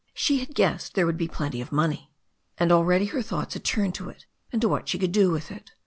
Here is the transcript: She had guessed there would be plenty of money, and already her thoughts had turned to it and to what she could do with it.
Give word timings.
She 0.15 0.39
had 0.39 0.55
guessed 0.55 0.95
there 0.95 1.05
would 1.05 1.15
be 1.19 1.27
plenty 1.27 1.61
of 1.61 1.71
money, 1.71 2.11
and 2.57 2.71
already 2.71 3.05
her 3.05 3.21
thoughts 3.21 3.53
had 3.53 3.63
turned 3.63 3.93
to 3.93 4.09
it 4.09 4.25
and 4.51 4.59
to 4.63 4.67
what 4.67 4.89
she 4.89 4.97
could 4.97 5.11
do 5.11 5.29
with 5.29 5.51
it. 5.51 5.73